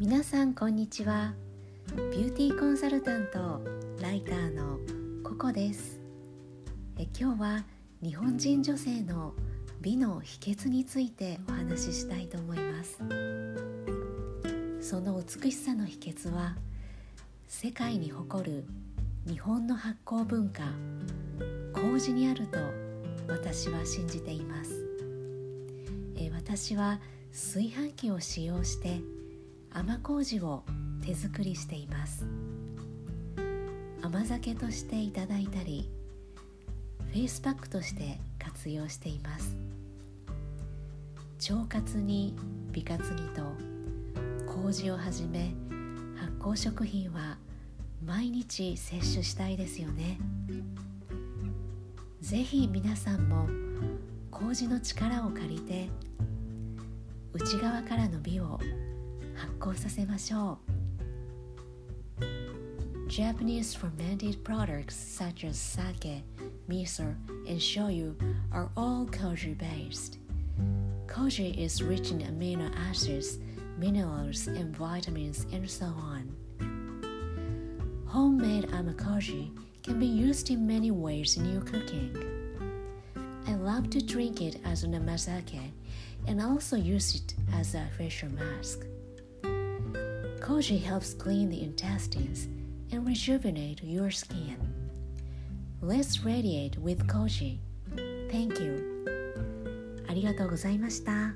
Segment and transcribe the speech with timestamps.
[0.00, 1.34] 皆さんこんにちは。
[1.96, 3.60] ビューティーコンサルタント
[4.00, 4.78] ライターの
[5.24, 5.98] ココです。
[6.96, 7.64] え今日は
[8.00, 9.34] 日本人女性の
[9.80, 12.98] 美の秘訣についてお話ししたいと思います。
[14.80, 16.54] その美しさの秘訣は
[17.48, 18.66] 世界に誇る
[19.26, 20.62] 日本の発酵文化
[21.72, 22.60] 麹にあると
[23.26, 24.80] 私は信じています。
[26.16, 27.00] え私は
[27.32, 29.00] 炊飯器を使用して
[29.72, 30.64] 甘麹を
[31.04, 32.26] 手作りしています。
[34.02, 35.90] 甘酒としていただいたり
[37.12, 39.56] フェイスパックとして活用しています。
[41.50, 42.34] 腸活に
[42.72, 43.42] 美活にと
[44.46, 45.54] 麹をはじめ
[46.16, 47.38] 発酵食品は
[48.04, 50.18] 毎日摂取したいですよね。
[52.20, 53.48] ぜひ皆さんも
[54.30, 55.88] 麹の力を借りて
[57.32, 58.58] 内側からの美を
[59.37, 60.73] 発酵させましょう
[63.07, 66.23] Japanese fermented products such as sake,
[66.67, 67.15] miso,
[67.47, 68.15] and shoyu
[68.51, 70.17] are all koji based.
[71.05, 73.37] Koji is rich in amino acids,
[73.77, 76.33] minerals, and vitamins, and so on.
[78.07, 79.51] Homemade amakoji
[79.83, 82.17] can be used in many ways in your cooking.
[83.45, 85.71] I love to drink it as an amazake
[86.27, 88.85] and also use it as a facial mask.
[90.47, 92.47] Koji helps clean the intestines
[92.91, 94.57] and rejuvenate your skin.
[95.81, 97.59] Let's radiate with Koji.
[98.31, 98.93] Thank you.
[100.07, 101.33] ありがとうございました。